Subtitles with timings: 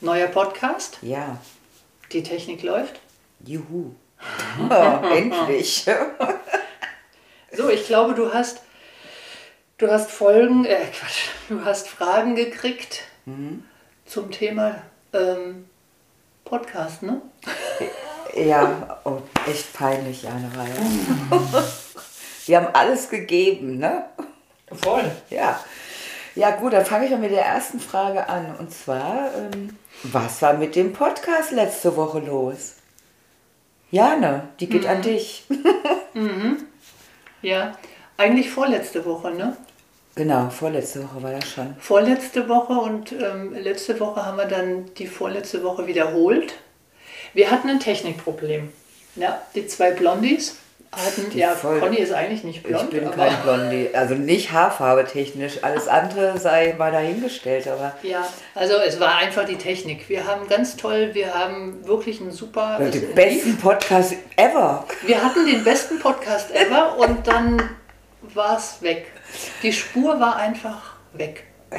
[0.00, 0.98] Neuer Podcast.
[1.00, 1.38] Ja.
[2.12, 3.00] Die Technik läuft.
[3.44, 3.94] Juhu.
[4.68, 4.72] Oh,
[5.14, 5.86] endlich.
[7.52, 8.60] So, ich glaube, du hast,
[9.78, 13.04] du hast Folgen, äh, Quatsch, du hast Fragen gekriegt
[14.04, 15.66] zum Thema ähm,
[16.44, 17.22] Podcast, ne?
[18.34, 20.74] Ja, oh, echt peinlich, eine Reihe.
[22.46, 24.04] Wir haben alles gegeben, ne?
[24.70, 25.10] Voll.
[25.30, 25.58] Ja.
[26.36, 28.54] Ja, gut, dann fange ich mal mit der ersten Frage an.
[28.58, 32.74] Und zwar, ähm, was war mit dem Podcast letzte Woche los?
[33.90, 35.44] Jane, die geht an dich.
[37.42, 37.76] Ja,
[38.16, 39.56] eigentlich vorletzte Woche, ne?
[40.14, 41.76] Genau, vorletzte Woche war das schon.
[41.78, 46.54] Vorletzte Woche und ähm, letzte Woche haben wir dann die vorletzte Woche wiederholt.
[47.34, 48.72] Wir hatten ein Technikproblem.
[49.14, 50.56] Ja, die zwei Blondies
[50.92, 55.04] hatten, ja, voll- Conny ist eigentlich nicht blond, ich bin kein Blondie, also nicht Haarfarbe
[55.04, 55.58] technisch.
[55.62, 60.08] Alles andere sei mal dahingestellt, aber Ja, also es war einfach die Technik.
[60.08, 62.78] Wir haben ganz toll, wir haben wirklich einen super.
[62.78, 64.84] den es besten Podcast ever.
[65.02, 67.62] Wir hatten den besten Podcast ever und dann
[68.34, 69.06] war es weg.
[69.62, 71.44] Die Spur war einfach weg.
[71.72, 71.78] Ja,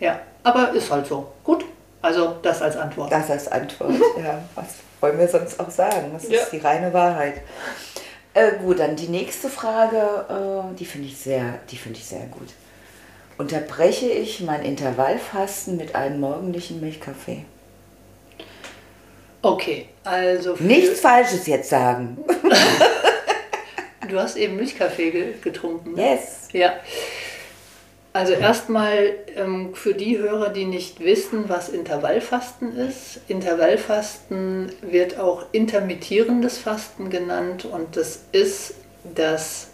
[0.00, 1.32] Ja, aber ist halt so.
[1.44, 1.64] Gut,
[2.02, 3.10] also das als Antwort.
[3.12, 3.92] das als Antwort.
[4.22, 4.66] Ja, was
[5.00, 6.10] wollen wir sonst auch sagen?
[6.12, 6.40] Das Ja.
[6.42, 7.40] ist die reine Wahrheit.
[8.38, 9.96] Äh, gut, dann die nächste Frage,
[10.28, 12.48] äh, die finde ich sehr, die finde ich sehr gut.
[13.36, 17.44] Unterbreche ich mein Intervallfasten mit einem morgendlichen Milchkaffee?
[19.42, 22.18] Okay, also Nichts Falsches jetzt sagen.
[24.08, 25.94] du hast eben Milchkaffee ge getrunken.
[25.94, 26.12] Ne?
[26.12, 26.48] Yes.
[26.52, 26.74] Ja.
[28.12, 33.20] Also erstmal ähm, für die Hörer, die nicht wissen, was Intervallfasten ist.
[33.28, 38.74] Intervallfasten wird auch intermittierendes Fasten genannt und das ist
[39.14, 39.68] das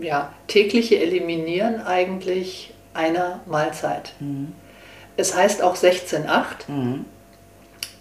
[0.00, 4.12] ja, tägliche Eliminieren eigentlich einer Mahlzeit.
[5.16, 6.68] Es heißt auch 16-8.
[6.68, 7.04] Mhm.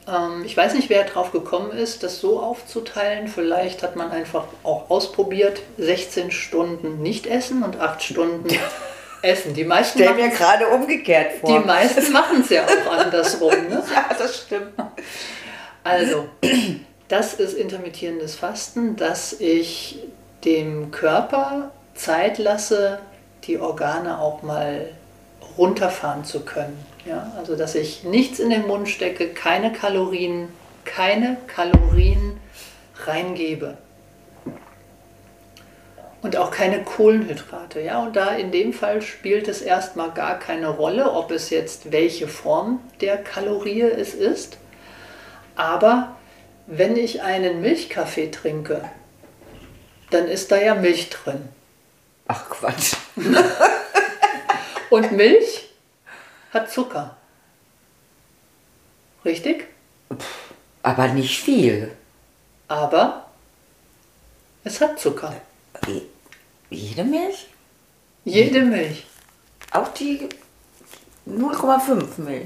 [0.08, 3.28] Ähm, ich weiß nicht, wer drauf gekommen ist, das so aufzuteilen.
[3.28, 8.48] Vielleicht hat man einfach auch ausprobiert, 16 Stunden nicht essen und 8 Stunden
[9.22, 9.54] essen.
[9.54, 11.50] Die meisten Stell mir gerade umgekehrt vor.
[11.50, 13.68] die meisten machen es ja auch andersrum.
[13.70, 13.84] Ne?
[13.94, 14.74] ja, das stimmt.
[15.84, 16.30] Also,
[17.08, 20.00] das ist intermittierendes Fasten, dass ich
[20.46, 23.00] dem Körper Zeit lasse,
[23.46, 24.90] die Organe auch mal
[25.58, 26.78] runterfahren zu können.
[27.06, 27.32] Ja?
[27.38, 30.50] Also, dass ich nichts in den Mund stecke, keine Kalorien,
[30.86, 32.40] keine Kalorien
[33.06, 33.78] reingebe.
[36.22, 37.80] Und auch keine Kohlenhydrate.
[37.82, 38.00] Ja?
[38.00, 42.28] Und da in dem Fall spielt es erstmal gar keine Rolle, ob es jetzt welche
[42.28, 44.58] Form der Kalorie es ist.
[45.56, 46.16] Aber
[46.68, 48.90] wenn ich einen Milchkaffee trinke,
[50.12, 51.50] dann ist da ja Milch drin.
[52.28, 52.96] Ach Quatsch.
[54.90, 55.70] Und Milch
[56.52, 57.16] hat Zucker.
[59.24, 59.68] Richtig?
[60.84, 61.92] Aber nicht viel.
[62.68, 63.26] Aber
[64.64, 65.34] es hat Zucker.
[65.88, 66.02] Je-
[66.70, 67.48] Jede Milch?
[68.26, 69.06] Jede Milch.
[69.72, 70.28] Auch die
[71.28, 72.46] 0,5 Milch.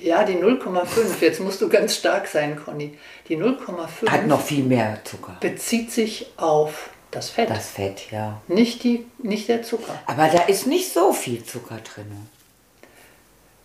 [0.00, 1.20] Ja, die 0,5.
[1.20, 2.96] Jetzt musst du ganz stark sein, Conny.
[3.28, 5.36] Die 0,5 Hat noch viel mehr Zucker.
[5.40, 8.40] bezieht sich auf das Fett, Das Fett, ja.
[8.48, 9.98] nicht, die, nicht der Zucker.
[10.06, 12.28] Aber da ist nicht so viel Zucker drin.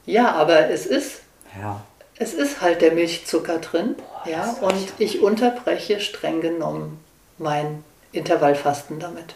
[0.05, 1.21] Ja, aber es ist
[1.59, 1.83] Ja.
[2.15, 3.95] Es ist halt der Milchzucker drin,
[4.25, 6.99] ja, das und ich unterbreche streng genommen
[7.39, 7.83] mein
[8.13, 9.35] Intervallfasten damit.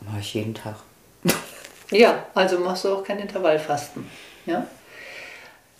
[0.00, 0.76] Mache ich jeden Tag.
[1.90, 4.06] Ja, also machst du auch kein Intervallfasten,
[4.44, 4.66] ja.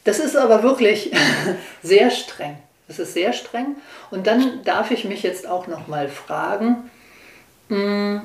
[0.04, 1.12] Das ist aber wirklich
[1.82, 2.56] sehr streng.
[2.86, 3.76] Das ist sehr streng.
[4.10, 6.90] Und dann darf ich mich jetzt auch noch mal fragen,
[7.68, 8.22] mh,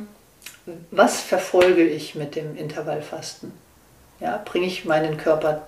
[0.92, 3.52] was verfolge ich mit dem Intervallfasten?
[4.22, 5.68] Ja, bringe ich meinen Körper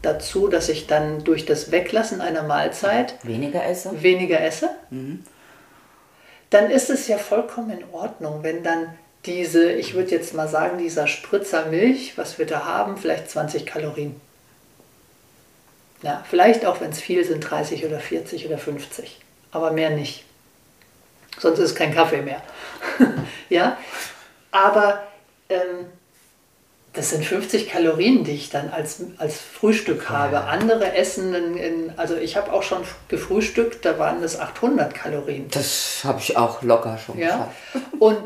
[0.00, 4.02] dazu, dass ich dann durch das Weglassen einer Mahlzeit Weniger esse?
[4.02, 4.70] weniger esse?
[6.50, 8.94] Dann ist es ja vollkommen in Ordnung, wenn dann
[9.26, 13.66] diese, ich würde jetzt mal sagen, dieser Spritzer Milch, was wir da haben, vielleicht 20
[13.66, 14.20] Kalorien.
[16.02, 19.20] Ja, vielleicht auch, wenn es viel sind, 30 oder 40 oder 50,
[19.52, 20.24] aber mehr nicht.
[21.38, 22.42] Sonst ist kein Kaffee mehr.
[23.48, 23.76] ja,
[24.50, 25.02] aber
[25.48, 25.86] ähm,
[26.92, 30.34] das sind 50 Kalorien, die ich dann als, als Frühstück habe.
[30.34, 30.46] Ja.
[30.46, 35.46] Andere essen, in, in, also ich habe auch schon gefrühstückt, da waren das 800 Kalorien.
[35.50, 37.26] Das habe ich auch locker schon ja?
[37.26, 38.00] geschafft.
[38.00, 38.18] Und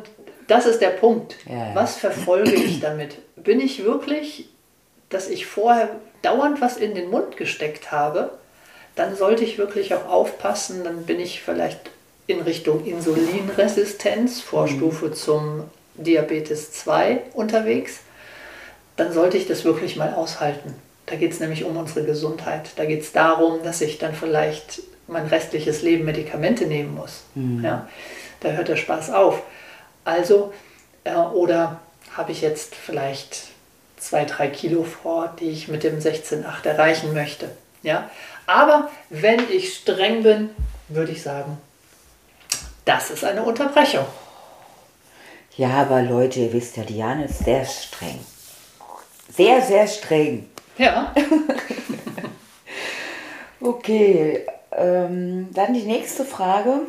[0.46, 1.37] das ist der Punkt.
[1.46, 1.75] Ja, ja.
[1.75, 3.19] Was verfolge ich damit?
[3.37, 4.49] Bin ich wirklich,
[5.10, 5.90] dass ich vorher
[6.22, 8.31] dauernd was in den Mund gesteckt habe?
[8.96, 11.90] Dann sollte ich wirklich auch aufpassen, dann bin ich vielleicht
[12.26, 15.14] in Richtung Insulinresistenz, Vorstufe mhm.
[15.14, 15.64] zum
[15.96, 18.00] Diabetes 2 unterwegs
[18.96, 20.75] dann sollte ich das wirklich mal aushalten.
[21.06, 22.70] Da geht es nämlich um unsere Gesundheit.
[22.76, 27.25] Da geht es darum, dass ich dann vielleicht mein restliches Leben Medikamente nehmen muss.
[27.35, 27.64] Mhm.
[27.64, 27.88] Ja,
[28.41, 29.43] da hört der Spaß auf.
[30.05, 30.52] Also,
[31.05, 31.81] äh, oder
[32.17, 33.49] habe ich jetzt vielleicht
[33.99, 37.50] zwei, drei Kilo vor, die ich mit dem 16,8 erreichen möchte.
[37.82, 38.11] Ja?
[38.46, 40.50] Aber wenn ich streng bin,
[40.88, 41.58] würde ich sagen,
[42.85, 44.05] das ist eine Unterbrechung.
[45.56, 48.19] Ja, aber Leute, ihr wisst ja, Diane ist sehr streng.
[49.32, 50.49] Sehr, sehr streng.
[50.79, 51.15] Ja.
[53.61, 56.81] okay, ähm, dann die nächste Frage.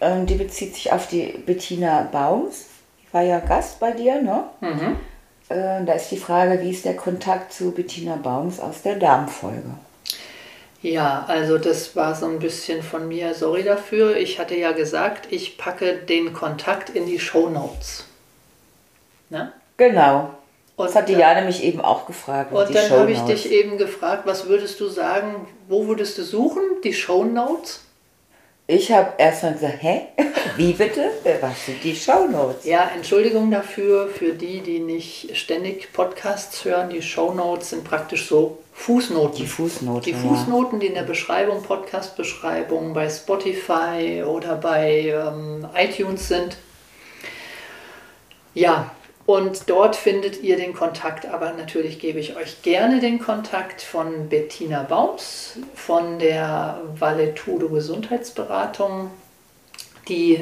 [0.00, 2.66] Ähm, die bezieht sich auf die Bettina Baums.
[3.04, 4.44] Ich war ja Gast bei dir, ne?
[4.60, 4.96] Mhm.
[5.48, 9.70] Äh, da ist die Frage, wie ist der Kontakt zu Bettina Baums aus der Darmfolge?
[10.82, 14.16] Ja, also das war so ein bisschen von mir, sorry dafür.
[14.16, 18.04] Ich hatte ja gesagt, ich packe den Kontakt in die Show Notes.
[19.30, 19.52] Ne?
[19.76, 20.30] Genau.
[20.76, 22.52] Und das hat die Jane mich eben auch gefragt.
[22.52, 26.62] Und dann habe ich dich eben gefragt, was würdest du sagen, wo würdest du suchen?
[26.82, 27.80] Die Show Notes?
[28.66, 30.06] Ich habe erst mal gesagt, hä?
[30.56, 31.10] Wie bitte?
[31.40, 32.64] Was sind die Show Notes?
[32.64, 36.88] Ja, Entschuldigung dafür, für die, die nicht ständig Podcasts hören.
[36.88, 39.36] Die Show Notes sind praktisch so Fußnoten.
[39.36, 40.02] Die Fußnoten.
[40.04, 46.56] Die Fußnoten, die in der Beschreibung, Podcast-Beschreibung bei Spotify oder bei ähm, iTunes sind.
[48.54, 48.90] Ja,
[49.32, 54.28] und dort findet ihr den Kontakt, aber natürlich gebe ich euch gerne den Kontakt von
[54.28, 59.10] Bettina Baums von der Valetudo Gesundheitsberatung.
[60.06, 60.38] Die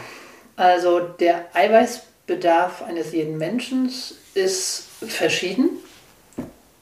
[0.56, 3.94] also der Eiweißbedarf eines jeden Menschen
[4.34, 5.70] ist verschieden.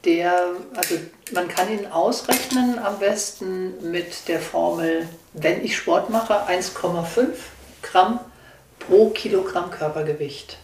[0.04, 0.32] Der,
[0.74, 0.94] also
[1.32, 7.28] man kann ihn ausrechnen am besten mit der Formel, wenn ich Sport mache, 1,5
[7.82, 8.20] Gramm
[8.78, 10.56] pro Kilogramm Körpergewicht.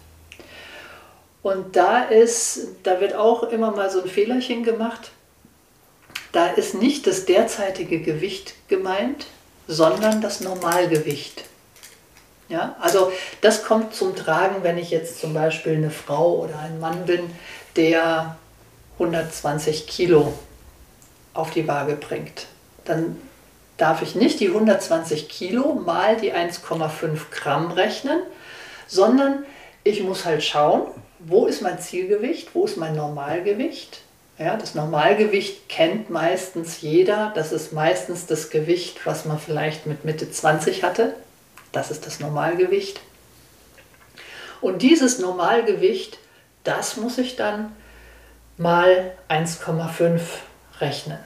[1.42, 5.10] Und da ist, da wird auch immer mal so ein Fehlerchen gemacht.
[6.32, 9.26] Da ist nicht das derzeitige Gewicht gemeint,
[9.68, 11.44] sondern das Normalgewicht.
[12.48, 13.10] Ja, also
[13.40, 17.20] das kommt zum Tragen, wenn ich jetzt zum Beispiel eine Frau oder ein Mann bin,
[17.74, 18.36] der
[18.94, 20.32] 120 Kilo
[21.34, 22.46] auf die Waage bringt.
[22.84, 23.20] Dann
[23.76, 28.20] darf ich nicht die 120 Kilo mal die 1,5 Gramm rechnen,
[28.86, 29.44] sondern
[29.84, 30.82] ich muss halt schauen,
[31.18, 34.00] wo ist mein Zielgewicht, wo ist mein Normalgewicht.
[34.38, 37.32] Ja, das Normalgewicht kennt meistens jeder.
[37.34, 41.14] Das ist meistens das Gewicht, was man vielleicht mit Mitte 20 hatte.
[41.76, 43.02] Das ist das Normalgewicht.
[44.62, 46.16] Und dieses Normalgewicht,
[46.64, 47.76] das muss ich dann
[48.56, 50.20] mal 1,5
[50.80, 51.18] rechnen.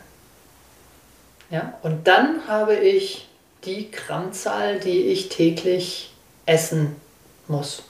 [1.50, 3.28] Ja, und dann habe ich
[3.64, 6.12] die Grammzahl, die ich täglich
[6.46, 6.96] essen
[7.46, 7.84] muss.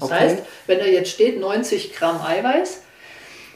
[0.00, 0.14] Das okay.
[0.14, 2.80] heißt, wenn da jetzt steht 90 Gramm Eiweiß,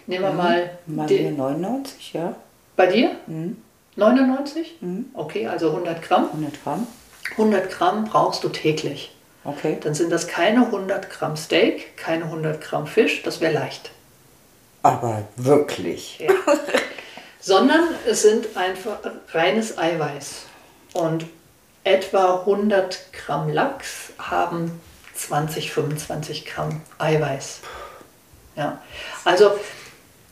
[0.06, 0.36] nehmen wir mhm.
[0.36, 0.70] mal.
[0.86, 2.36] Bei mir 99, ja.
[2.76, 3.12] Bei dir?
[3.26, 3.56] Mhm.
[3.96, 4.74] 99?
[4.82, 5.06] Mhm.
[5.14, 6.26] Okay, also 100 Gramm.
[6.26, 6.86] 100 Gramm.
[7.32, 9.14] 100 Gramm brauchst du täglich.
[9.44, 9.78] Okay.
[9.80, 13.90] Dann sind das keine 100 Gramm Steak, keine 100 Gramm Fisch, das wäre leicht.
[14.82, 16.18] Aber wirklich.
[16.18, 16.30] Ja.
[17.40, 18.98] Sondern es sind einfach
[19.32, 20.42] reines Eiweiß.
[20.92, 21.26] Und
[21.84, 24.80] etwa 100 Gramm Lachs haben
[25.14, 27.60] 20, 25 Gramm Eiweiß.
[28.56, 28.80] Ja.
[29.24, 29.52] Also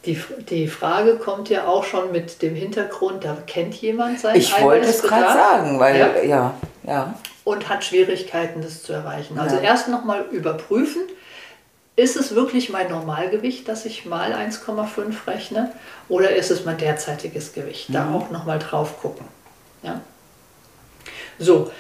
[0.07, 4.61] die, die Frage kommt ja auch schon mit dem Hintergrund, da kennt jemand sein Ich
[4.61, 6.23] wollte es gerade sagen, weil, Ja.
[6.23, 6.55] ja,
[6.85, 7.15] ja.
[7.45, 9.39] und hat Schwierigkeiten, das zu erreichen.
[9.39, 9.63] Also Ja.
[9.63, 11.03] erst nochmal überprüfen,
[11.97, 15.73] ist es wirklich mein Normalgewicht, dass ich mal 1,5 rechne,
[16.09, 17.89] oder ist es mein derzeitiges Gewicht?
[17.93, 19.27] Da auch nochmal drauf gucken.
[19.83, 20.01] Ja?
[21.39, 21.71] So,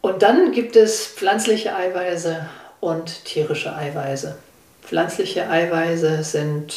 [0.00, 2.46] und dann gibt es pflanzliche Eiweiße
[2.80, 4.36] und tierische Eiweiße.
[4.82, 6.72] Pflanzliche Eiweiße sind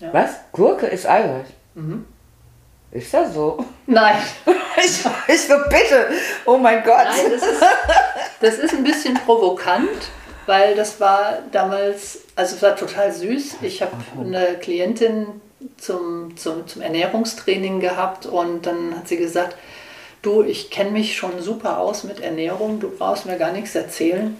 [0.00, 0.12] Ja.
[0.12, 0.30] Was?
[0.52, 1.46] Gurke ist Eiweiß?
[1.74, 2.06] Mhm.
[2.90, 3.64] Ist das so?
[3.86, 4.16] Nein,
[4.84, 5.04] Ich,
[5.34, 6.08] ich so, bitte.
[6.44, 7.04] Oh mein Gott.
[7.04, 7.62] Nein, das ist,
[8.40, 10.10] das ist ein bisschen provokant,
[10.46, 13.56] weil das war damals, also es war total süß.
[13.62, 15.40] Ich habe eine Klientin
[15.76, 19.56] zum, zum, zum Ernährungstraining gehabt und dann hat sie gesagt,
[20.22, 24.36] du, ich kenne mich schon super aus mit Ernährung, du brauchst mir gar nichts erzählen.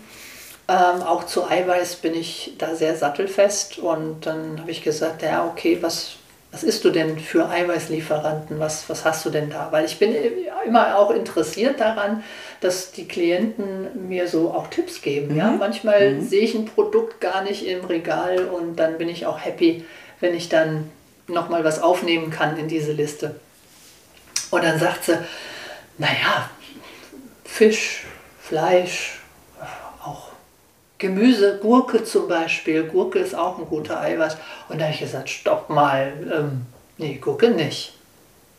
[0.68, 5.46] Ähm, auch zu Eiweiß bin ich da sehr sattelfest und dann habe ich gesagt, ja,
[5.46, 6.17] okay, was,
[6.50, 8.58] was isst du denn für Eiweißlieferanten?
[8.58, 9.68] Was, was hast du denn da?
[9.70, 10.14] Weil ich bin
[10.66, 12.24] immer auch interessiert daran,
[12.60, 15.36] dass die Klienten mir so auch Tipps geben.
[15.36, 15.50] Ja?
[15.50, 19.84] Manchmal sehe ich ein Produkt gar nicht im Regal und dann bin ich auch happy,
[20.20, 20.90] wenn ich dann
[21.26, 23.34] nochmal was aufnehmen kann in diese Liste.
[24.50, 25.18] Und dann sagt sie,
[25.98, 26.48] naja,
[27.44, 28.04] Fisch,
[28.40, 29.17] Fleisch,
[30.98, 32.84] Gemüse, Gurke zum Beispiel.
[32.84, 34.36] Gurke ist auch ein guter Eiweiß.
[34.68, 37.94] Und da habe ich gesagt, stopp mal, ähm, nee, Gurke nicht.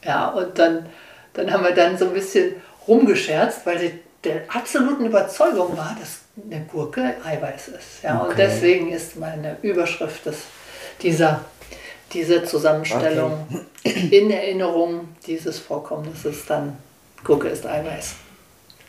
[0.04, 0.86] Ja, und dann,
[1.34, 2.54] dann haben wir dann so ein bisschen
[2.88, 6.20] rumgescherzt, weil sie der absoluten Überzeugung war, dass
[6.50, 8.04] eine Gurke Eiweiß ist.
[8.04, 8.36] Ja, und Okay.
[8.38, 10.38] deswegen ist meine Überschrift des,
[11.02, 11.42] dieser,
[12.14, 13.48] dieser Zusammenstellung
[13.84, 16.78] in Erinnerung dieses Vorkommnisses dann
[17.24, 18.16] Gurke ist Eiweiß.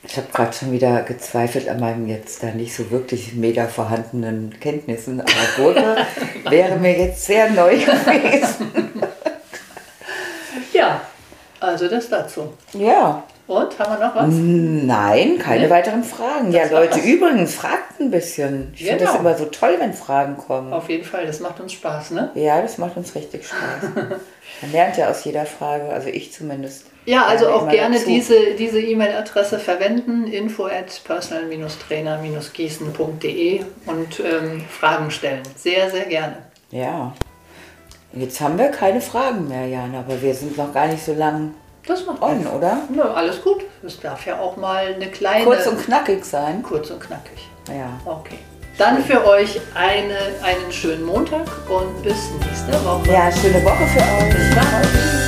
[0.02, 4.54] Ich habe gerade schon wieder gezweifelt an meinen jetzt da nicht so wirklich mega vorhandenen
[4.58, 5.96] Kenntnissen, aber Gurke
[6.48, 8.70] wäre mir jetzt sehr neu gewesen.
[10.72, 11.00] Ja,
[11.60, 12.54] also das dazu.
[12.72, 13.22] Ja.
[13.46, 14.26] Und haben wir noch was?
[14.30, 15.70] Nein, keine Nee?
[15.70, 16.52] weiteren Fragen.
[16.52, 18.72] Ja, Das war Leute, übrigens, fragt ein bisschen.
[18.74, 19.20] Ich finde das Genau.
[19.28, 20.72] immer so toll, wenn Fragen kommen.
[20.72, 22.30] Auf jeden Fall, das macht uns Spaß, ne?
[22.34, 23.90] Ja, das macht uns richtig Spaß.
[24.62, 26.86] Man lernt ja aus jeder Frage, also ich zumindest.
[27.10, 28.08] Ja, also auch gerne dazu.
[28.08, 35.42] diese diese E-Mail-Adresse verwenden, info at personal-trainer-gießen.de und ähm, Fragen stellen.
[35.56, 36.36] Sehr, sehr gerne.
[36.70, 37.12] Ja.
[38.12, 41.54] Jetzt haben wir keine Fragen mehr, Jan, aber wir sind noch gar nicht so lang
[41.86, 42.78] Das macht on, oder?
[42.88, 43.64] Nö, alles gut.
[43.84, 45.44] Es darf ja auch mal eine kleine...
[45.44, 46.62] Kurz und knackig sein.
[46.62, 47.48] kurz und knackig.
[47.68, 47.98] Ja.
[48.04, 48.38] Okay.
[48.78, 53.10] Dann für euch eine, einen schönen Montag und bis nächste Woche.
[53.12, 54.30] Ja, schöne Woche für euch.
[54.34, 55.19] Bis dann.